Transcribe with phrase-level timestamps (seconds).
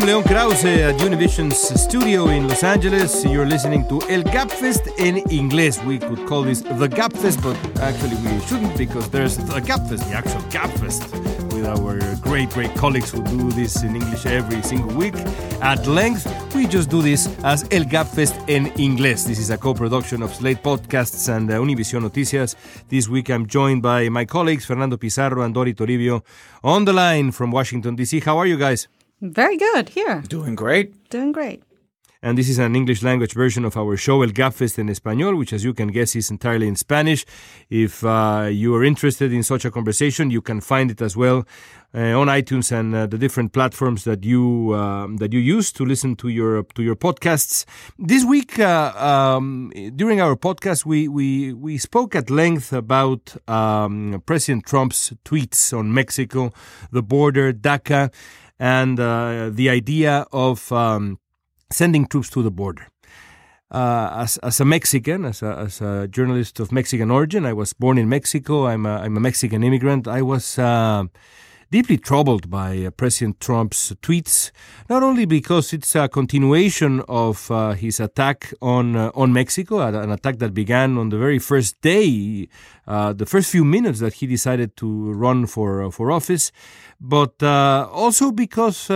[0.00, 3.22] I'm Leon Krauze at Univision's studio in Los Angeles.
[3.22, 5.76] You're listening to El Gabfest in English.
[5.84, 10.16] We could call this the Gabfest, but actually we shouldn't because there's the Gabfest, the
[10.16, 11.02] actual Gabfest,
[11.52, 15.14] with our great, great colleagues who do this in English every single week.
[15.60, 16.24] At length,
[16.54, 19.24] we just do this as El Gabfest in English.
[19.24, 22.54] This is a co-production of Slate Podcasts and uh, Univision Noticias.
[22.88, 26.24] This week I'm joined by my colleagues Fernando Pizarro and Dori Toribio
[26.64, 28.20] on the line from Washington, D.C.
[28.20, 28.88] How are you guys?
[29.20, 29.90] Very good.
[29.90, 30.22] Here.
[30.28, 31.10] Doing great.
[31.10, 31.62] Doing great.
[32.22, 35.54] And this is an English language version of our show El Gabfest en Español, which,
[35.54, 37.24] as you can guess, is entirely in Spanish.
[37.70, 41.46] If uh, you are interested in such a conversation, you can find it as well
[41.94, 45.84] uh, on iTunes and uh, the different platforms that you um, that you use to
[45.84, 47.64] listen to your to your podcasts.
[47.98, 54.22] This week, uh, um, during our podcast, we we we spoke at length about um,
[54.26, 56.52] President Trump's tweets on Mexico,
[56.92, 58.12] the border, DACA,
[58.60, 61.18] and uh, the idea of um,
[61.72, 62.86] sending troops to the border.
[63.70, 67.72] Uh, as, as a Mexican, as a, as a journalist of Mexican origin, I was
[67.72, 68.66] born in Mexico.
[68.66, 70.06] I'm a, I'm a Mexican immigrant.
[70.06, 71.04] I was uh,
[71.70, 74.50] deeply troubled by uh, President Trump's tweets,
[74.88, 80.10] not only because it's a continuation of uh, his attack on uh, on Mexico, an
[80.10, 82.48] attack that began on the very first day,
[82.86, 86.50] the first few minutes that he decided to run for for office,
[87.00, 88.86] but also because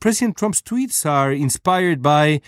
[0.00, 2.40] President Trump's tweets are inspired by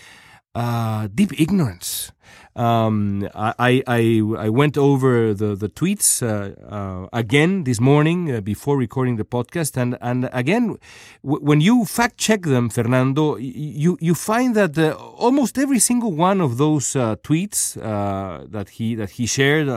[1.13, 2.11] deep ignorance.
[2.55, 8.39] Um, I, I, I went over the, the tweets uh, uh, again this morning uh,
[8.39, 9.75] before recording the podcast.
[9.75, 10.77] And, and again,
[11.21, 16.13] w- when you fact check them, Fernando, you, you find that uh, almost every single
[16.13, 19.67] one of those uh, tweets uh, that, he, that he shared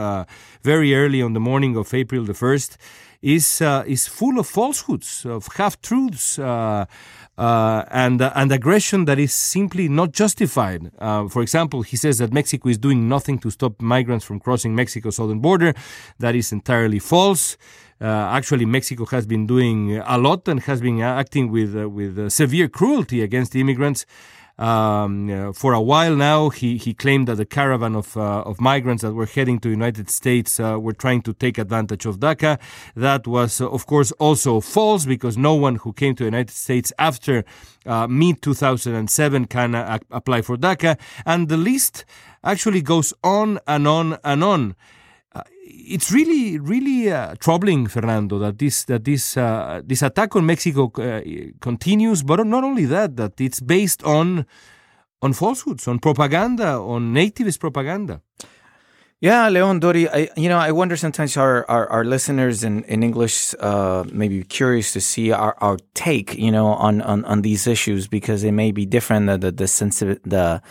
[0.63, 2.77] very early on the morning of April the 1st
[3.21, 6.39] is, is full of falsehoods, of half truths
[7.39, 10.91] uh, and uh, and aggression that is simply not justified.
[10.99, 14.75] Uh, for example, he says that Mexico is doing nothing to stop migrants from crossing
[14.75, 15.73] Mexico's southern border.
[16.19, 17.55] That is entirely false.
[18.01, 22.19] Uh, actually, Mexico has been doing a lot and has been acting with uh, with
[22.19, 24.05] uh, severe cruelty against immigrants.
[24.59, 28.59] Um, uh, for a while now, he, he claimed that the caravan of, uh, of
[28.59, 32.19] migrants that were heading to the United States uh, were trying to take advantage of
[32.19, 32.59] DACA.
[32.93, 36.51] That was, uh, of course, also false because no one who came to the United
[36.51, 37.45] States after
[37.85, 40.99] uh, mid 2007 can uh, apply for DACA.
[41.25, 42.03] And the list
[42.43, 44.75] actually goes on and on and on
[45.69, 50.91] it's really, really uh, troubling, Fernando, that this that this uh, this attack on Mexico
[50.97, 51.21] uh,
[51.61, 52.23] continues.
[52.23, 54.45] But not only that, that it's based on
[55.21, 58.21] on falsehoods, on propaganda, on nativist propaganda.
[59.21, 63.03] Yeah, Leon Dori, I, you know, I wonder sometimes our, our, our listeners in, in
[63.03, 67.41] English uh, may be curious to see our, our take, you know, on, on, on
[67.41, 69.27] these issues because they may be different.
[69.27, 70.61] The, the, the, sensi- the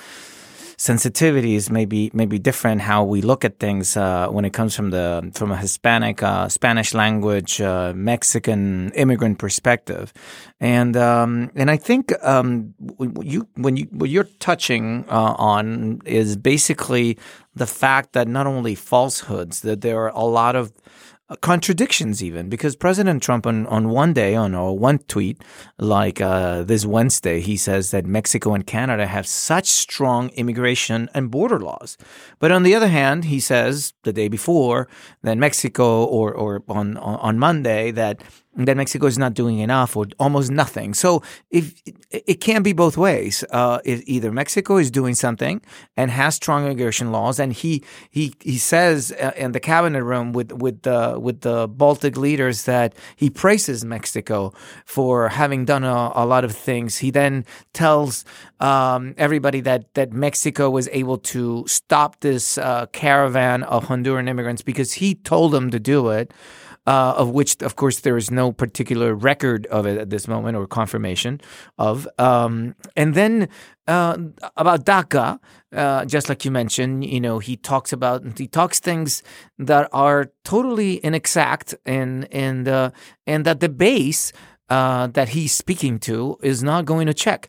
[0.79, 4.77] sensitivities may be, may be different how we look at things uh, when it comes
[4.77, 10.13] from the from a Hispanic, uh, Spanish language, uh, Mexican immigrant perspective,
[10.61, 12.75] and um, and I think um,
[13.23, 17.19] you when you what you're touching uh, on is basically
[17.57, 20.73] the fact that not only falsehoods that there are a lot of
[21.37, 25.43] contradictions even because President Trump on, on one day on one tweet
[25.79, 31.31] like uh, this Wednesday he says that Mexico and Canada have such strong immigration and
[31.31, 31.99] border laws.
[32.39, 34.89] But on the other hand he says the day before
[35.23, 38.23] that Mexico or or on on Monday that
[38.67, 40.95] that Mexico is not doing enough or almost nothing.
[40.95, 41.75] So if
[42.11, 43.45] it can't be both ways.
[43.51, 45.61] Uh, either Mexico is doing something
[45.97, 50.33] and has strong immigration laws, and he he he says uh, in the cabinet room
[50.33, 54.55] with with the with the Baltic leaders that he praises Mexico
[54.87, 56.99] for having done a, a lot of things.
[56.99, 57.45] He then
[57.75, 58.25] tells
[58.61, 64.63] um, everybody that that Mexico was able to stop this uh, caravan of Honduran immigrants
[64.63, 66.33] because he told them to do it
[66.89, 70.57] uh, of which, of course, there is no particular record of it at this moment
[70.57, 71.39] or confirmation
[71.77, 72.09] of.
[72.19, 73.51] Um, and then
[73.87, 74.17] uh,
[74.57, 75.39] about DACA,
[75.77, 79.23] uh, just like you mentioned, you know, he talks about he talks things
[79.59, 82.91] that are totally inexact and and uh,
[83.27, 84.33] and that the base
[84.71, 87.49] uh, that he's speaking to is not going to check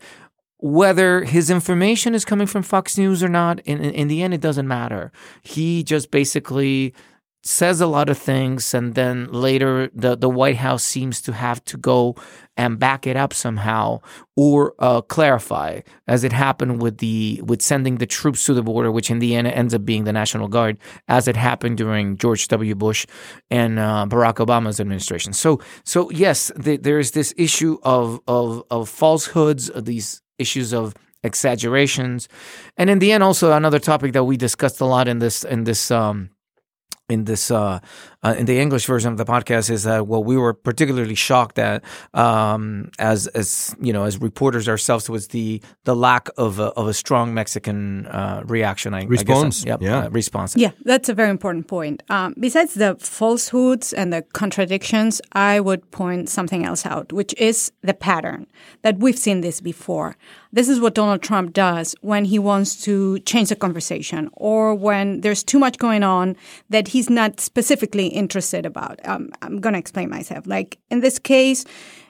[0.62, 4.42] whether his information is coming from Fox News or not, in, in the end, it
[4.42, 5.10] doesn't matter.
[5.42, 6.94] He just basically
[7.44, 11.64] says a lot of things and then later the, the White House seems to have
[11.66, 12.16] to go
[12.58, 14.02] and back it up somehow
[14.36, 18.92] or uh, clarify as it happened with the with sending the troops to the border
[18.92, 20.78] which in the end ends up being the National Guard
[21.08, 22.76] as it happened during George W.
[22.76, 23.06] Bush
[23.50, 25.32] and uh, Barack Obama's administration.
[25.32, 30.94] So so yes the, there is this issue of of of falsehoods these issues of
[31.24, 32.28] exaggerations.
[32.78, 35.64] And in the end also another topic that we discussed a lot in this in
[35.64, 36.32] this um
[37.10, 37.80] in this uh,
[38.24, 41.58] uh, in the English version of the podcast is that well we were particularly shocked
[41.58, 41.84] at
[42.14, 46.88] um, as as you know as reporters ourselves was the the lack of a, of
[46.88, 50.06] a strong Mexican uh, reaction I, response I guess, yep, yeah.
[50.06, 50.56] uh, response.
[50.56, 52.04] Yeah that's a very important point.
[52.10, 57.72] Um, besides the falsehoods and the contradictions I would point something else out which is
[57.82, 58.48] the pattern
[58.82, 60.18] that we've seen this before.
[60.52, 65.22] This is what Donald Trump does when he wants to change the conversation or when
[65.22, 66.36] there's too much going on
[66.70, 69.00] that he's not specifically interested about.
[69.08, 70.46] Um, I'm going to explain myself.
[70.48, 71.66] Like in this case,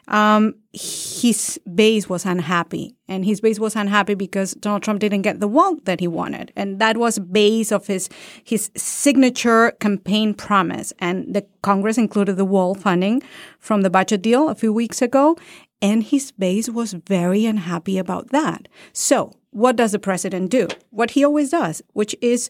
[0.10, 5.40] um, his base was unhappy, and his base was unhappy because Donald Trump didn't get
[5.40, 8.10] the wall that he wanted, and that was base of his
[8.44, 10.92] his signature campaign promise.
[10.98, 13.22] And the Congress included the wall funding
[13.60, 15.38] from the budget deal a few weeks ago,
[15.80, 18.68] and his base was very unhappy about that.
[18.94, 20.68] So, what does the president do?
[20.90, 22.50] What he always does, which is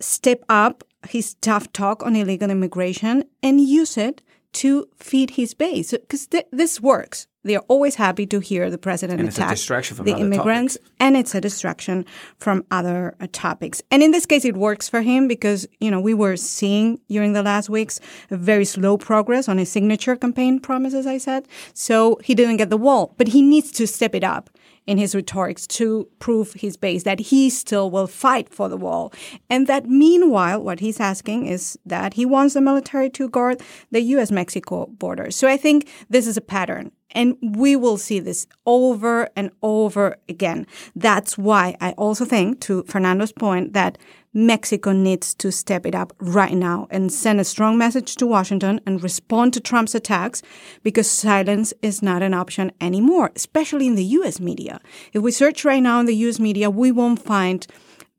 [0.00, 4.22] step up his tough talk on illegal immigration and use it
[4.54, 7.26] to feed his base because th- this works.
[7.42, 10.90] They are always happy to hear the president and attack the immigrants, topics.
[10.98, 12.06] and it's a distraction
[12.38, 13.82] from other uh, topics.
[13.90, 17.34] And in this case, it works for him because you know we were seeing during
[17.34, 21.06] the last weeks a very slow progress on his signature campaign promises.
[21.06, 24.48] I said so he didn't get the wall, but he needs to step it up
[24.86, 29.12] in his rhetorics to prove his base that he still will fight for the wall.
[29.48, 34.00] And that meanwhile, what he's asking is that he wants the military to guard the
[34.00, 35.30] US Mexico border.
[35.30, 36.90] So I think this is a pattern.
[37.14, 40.66] And we will see this over and over again.
[40.96, 43.98] That's why I also think, to Fernando's point, that
[44.36, 48.80] Mexico needs to step it up right now and send a strong message to Washington
[48.84, 50.42] and respond to Trump's attacks
[50.82, 54.80] because silence is not an option anymore, especially in the US media.
[55.12, 57.64] If we search right now in the US media, we won't find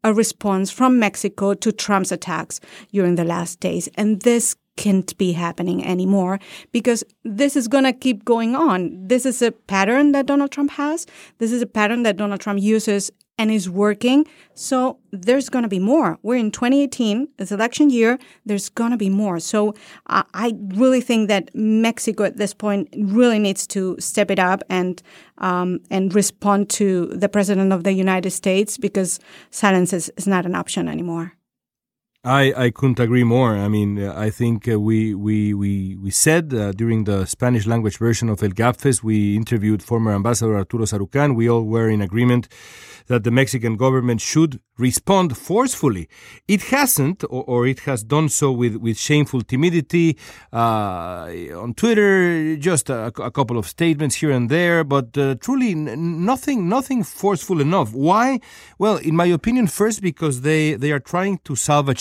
[0.05, 2.61] a response from Mexico to Trump's attacks
[2.93, 3.89] during the last days.
[3.95, 6.39] And this can't be happening anymore
[6.71, 9.07] because this is going to keep going on.
[9.07, 11.05] This is a pattern that Donald Trump has.
[11.37, 14.25] This is a pattern that Donald Trump uses and is working.
[14.53, 16.17] So there's going to be more.
[16.23, 18.17] We're in 2018, it's election year.
[18.45, 19.39] There's going to be more.
[19.39, 19.73] So
[20.07, 25.01] I really think that Mexico at this point really needs to step it up and
[25.37, 29.19] um, and respond to the president of the United States because
[29.51, 31.33] silence is, is not an option anymore.
[32.25, 33.55] I, I couldn't agree more.
[33.55, 37.99] I mean, I think uh, we we we we said uh, during the Spanish language
[37.99, 41.35] version of El Gabfest, we interviewed former Ambassador Arturo Sarukhán.
[41.35, 42.47] We all were in agreement
[43.07, 46.09] that the Mexican government should respond forcefully.
[46.47, 50.17] It hasn't, or, or it has done so with, with shameful timidity
[50.51, 55.75] uh, on Twitter, just a, a, couple of statements here and there, but uh, truly
[55.75, 57.93] nothing, nothing forceful enough.
[57.93, 58.39] Why?
[58.79, 61.99] Well, in my opinion, first because they, they are trying to salvage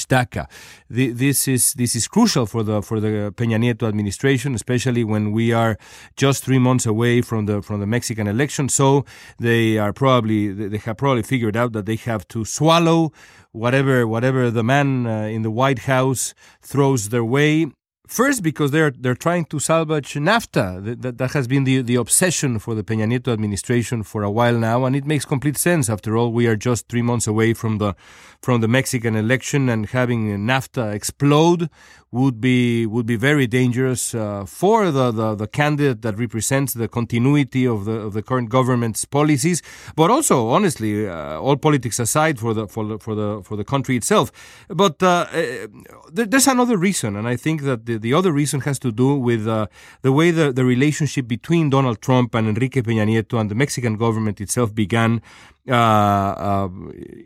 [0.89, 5.33] The, this is this is crucial for the for the Peña Nieto administration, especially when
[5.33, 5.77] we are
[6.17, 8.69] just three months away from the from the Mexican election.
[8.69, 9.05] So
[9.39, 13.13] they are probably they have probably figured out that they have to swallow
[13.53, 17.67] whatever whatever the man uh, in the White House throws their way.
[18.07, 21.01] First, because they're they're trying to salvage NAFTA.
[21.01, 24.59] That, that, has been the, the obsession for the Peña Nieto administration for a while
[24.59, 25.89] now, and it makes complete sense.
[25.89, 27.95] After all, we are just three months away from the
[28.43, 31.71] from the Mexican election, and having NAFTA explode
[32.15, 36.87] would be would be very dangerous uh, for the, the, the candidate that represents the
[36.87, 39.63] continuity of the of the current government's policies,
[39.97, 43.65] but also honestly, uh, all politics aside, for the for the for the for the
[43.65, 44.31] country itself.
[44.69, 45.67] But uh, uh
[46.13, 49.47] there's another reason, and I think that the, the other reason has to do with
[49.47, 49.67] uh,
[50.03, 53.97] the way the, the relationship between Donald Trump and Enrique Peña Nieto and the Mexican
[53.97, 55.23] government itself began
[55.69, 56.69] uh, uh,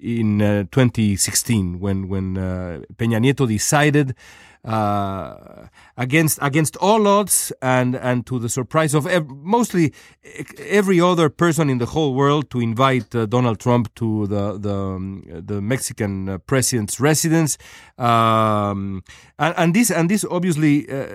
[0.01, 2.35] in uh, 2016 when when
[2.97, 4.15] Peña Nieto decided
[4.65, 9.93] uh, against against all odds and and to the surprise of ev- mostly
[10.59, 14.75] every other person in the whole world to invite uh, Donald Trump to the the,
[14.75, 17.59] um, the Mexican uh, president's residence.
[17.99, 19.03] Um,
[19.39, 21.07] and, and, this and this obviously uh,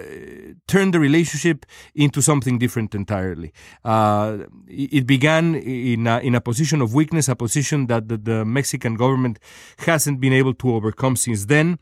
[0.68, 3.54] turned the relationship into something different entirely.
[3.84, 8.46] Uh, it began in a, in a position of weakness a position that the, the
[8.46, 9.40] Mexican government
[9.80, 11.80] hasn't been able to overcome since then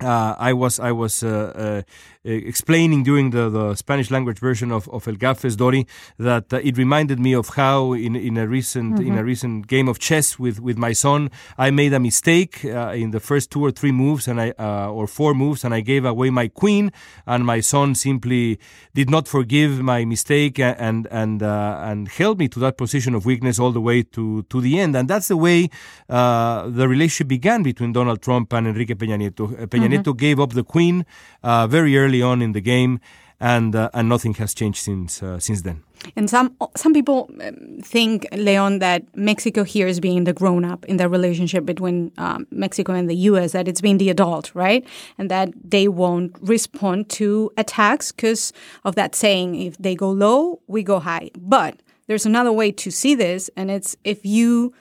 [0.00, 1.82] uh, I was I was uh, uh,
[2.28, 5.86] explaining during the, the Spanish language version of, of El Gabfest Dori
[6.18, 9.12] that uh, it reminded me of how in, in a recent mm-hmm.
[9.12, 12.92] in a recent game of chess with, with my son I made a mistake uh,
[12.94, 15.80] in the first two or three moves and I uh, or four moves and I
[15.80, 16.92] gave away my queen
[17.26, 18.58] and my son simply
[18.94, 23.58] did not forgive my mistake and and and held me to that position of weakness
[23.58, 25.70] all the way to to the end and that's the way
[26.08, 29.48] the relationship began between Donald Trump and Enrique Peña Nieto.
[29.68, 29.94] Peña mm-hmm.
[29.94, 31.06] Nieto gave up the queen
[31.42, 33.00] very early early on in the game,
[33.40, 35.82] and uh, and nothing has changed since uh, since then.
[36.16, 40.84] And some some people um, think Leon that Mexico here is being the grown up
[40.86, 43.52] in the relationship between um, Mexico and the U.S.
[43.52, 44.84] That it's being the adult, right,
[45.18, 48.52] and that they won't respond to attacks because
[48.84, 51.30] of that saying: if they go low, we go high.
[51.38, 54.72] But there's another way to see this, and it's if you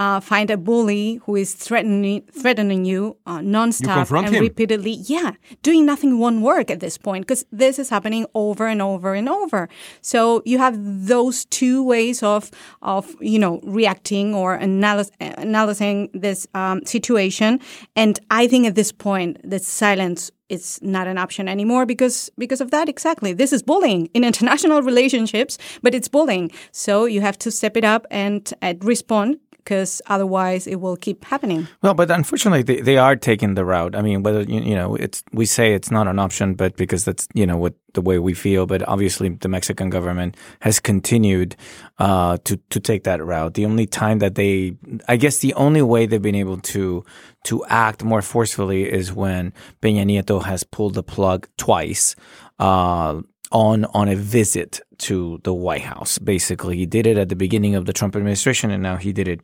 [0.00, 4.42] uh, find a bully who is threatening threatening you uh, nonstop and him.
[4.42, 4.92] repeatedly.
[4.92, 9.12] Yeah, doing nothing won't work at this point because this is happening over and over
[9.12, 9.68] and over.
[10.00, 10.74] So you have
[11.06, 17.60] those two ways of of you know reacting or analyze, analyzing this um, situation.
[17.94, 22.60] And I think at this point, the silence is not an option anymore because because
[22.60, 27.38] of that exactly this is bullying in international relationships but it's bullying so you have
[27.38, 29.38] to step it up and, and respond
[29.70, 31.68] because otherwise it will keep happening.
[31.80, 33.94] Well, but unfortunately, they, they are taking the route.
[33.94, 37.04] I mean, whether you, you know, it's we say it's not an option, but because
[37.04, 38.66] that's you know what the way we feel.
[38.66, 41.54] But obviously, the Mexican government has continued
[42.00, 43.54] uh, to to take that route.
[43.54, 44.74] The only time that they,
[45.06, 47.04] I guess, the only way they've been able to
[47.44, 52.16] to act more forcefully is when Peña Nieto has pulled the plug twice.
[52.58, 56.18] Uh, on on a visit to the White House.
[56.18, 59.28] Basically, he did it at the beginning of the Trump administration, and now he did
[59.28, 59.40] it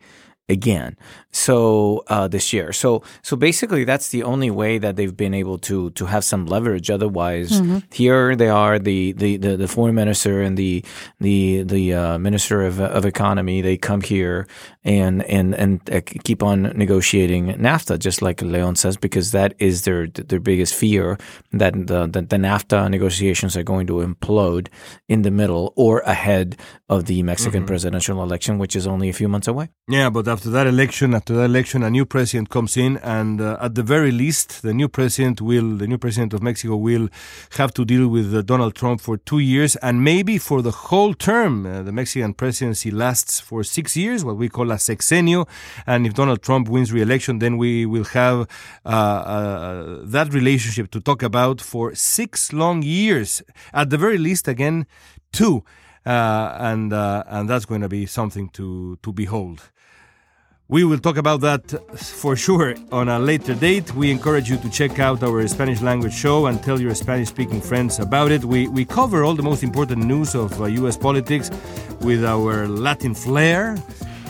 [0.49, 0.97] again.
[1.33, 5.59] So uh, this year, so so basically, that's the only way that they've been able
[5.59, 6.91] to to have some leverage.
[6.91, 7.79] Otherwise, mm-hmm.
[7.93, 10.85] here they are, the, the, the the foreign minister and the
[11.21, 13.61] the the uh, minister of of economy.
[13.61, 14.47] They come here
[14.85, 19.83] and and and uh, keep on negotiating NAFTA, just like Leon says, because that is
[19.83, 21.19] their their biggest fear
[21.53, 24.69] that the, the, the NAFTA negotiations are going to implode
[25.09, 26.57] in the middle or ahead
[26.89, 27.67] of the Mexican mm-hmm.
[27.67, 29.69] presidential election, which is only a few months away.
[29.89, 33.57] Yeah, but after that election, after that election, a new president comes in, and uh,
[33.59, 37.09] at the very least, the new president will, the new president of Mexico will
[37.57, 41.15] have to deal with uh, Donald Trump for two years, and maybe for the whole
[41.15, 41.65] term.
[41.65, 45.49] Uh, the Mexican presidency lasts for six years, what we call a sexenio.
[45.87, 48.47] And if Donald Trump wins re-election, then we will have
[48.85, 53.43] uh, uh, that relationship to talk about for six long years.
[53.73, 54.85] At the very least, again,
[55.33, 55.65] two.
[56.05, 59.73] Uh, and uh, and that's going to be something to to behold.
[60.69, 61.63] We will talk about that
[61.97, 63.95] for sure on a later date.
[63.95, 67.61] We encourage you to check out our Spanish language show and tell your Spanish speaking
[67.61, 68.45] friends about it.
[68.45, 71.53] We, we cover all the most important news of uh, US politics
[72.01, 73.77] with our Latin flair.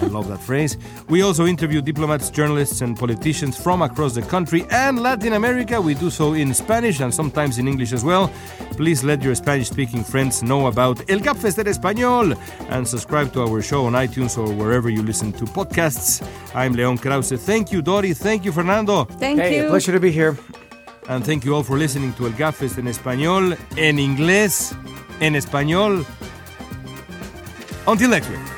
[0.03, 0.76] I love that phrase.
[1.09, 5.81] We also interview diplomats, journalists, and politicians from across the country and Latin America.
[5.81, 8.31] We do so in Spanish and sometimes in English as well.
[8.76, 12.37] Please let your Spanish speaking friends know about El Gabfest en Español
[12.69, 16.23] and subscribe to our show on iTunes or wherever you listen to podcasts.
[16.55, 17.38] I'm Leon Krauze.
[17.38, 18.12] Thank you, Dori.
[18.12, 19.05] Thank you, Fernando.
[19.05, 19.69] Thank hey, you.
[19.69, 20.37] pleasure to be here.
[21.09, 24.75] And thank you all for listening to El Gabfest en Español, en inglés,
[25.21, 26.05] en español.
[27.87, 28.56] Until next week.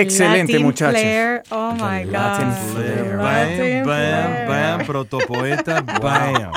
[0.00, 1.00] Excelente, Latin muchachos.
[1.00, 1.42] Flair.
[1.50, 2.70] Oh my Latin God.
[2.72, 3.16] flair.
[3.18, 6.52] Bam, bam, bam, protopoeta, bam.